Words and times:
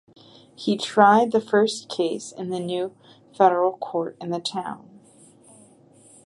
He 0.55 0.77
tried 0.79 1.31
the 1.31 1.39
first 1.39 1.87
case 1.87 2.31
in 2.31 2.49
the 2.49 2.59
new 2.59 2.97
Federal 3.37 3.77
Court 3.77 4.17
in 4.19 4.31
the 4.31 4.39
town. 4.39 4.99